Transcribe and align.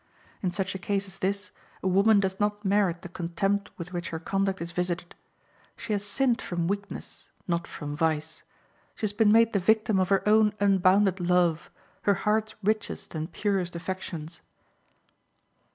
In 0.41 0.49
such 0.49 0.73
a 0.73 0.79
case 0.79 1.05
as 1.05 1.17
this, 1.19 1.51
a 1.83 1.87
woman 1.87 2.19
does 2.19 2.39
not 2.39 2.65
merit 2.65 3.03
the 3.03 3.07
contempt 3.07 3.69
with 3.77 3.93
which 3.93 4.09
her 4.09 4.17
conduct 4.17 4.59
is 4.59 4.71
visited. 4.71 5.13
She 5.77 5.93
has 5.93 6.03
sinned 6.03 6.41
from 6.41 6.67
weakness, 6.67 7.29
not 7.47 7.67
from 7.67 7.95
vice; 7.95 8.41
she 8.95 9.01
has 9.01 9.13
been 9.13 9.31
made 9.31 9.53
the 9.53 9.59
victim 9.59 9.99
of 9.99 10.09
her 10.09 10.27
own 10.27 10.53
unbounded 10.59 11.19
love, 11.19 11.69
her 12.01 12.15
heart's 12.15 12.55
richest 12.63 13.13
and 13.13 13.31
purest 13.31 13.75
affections. 13.75 14.41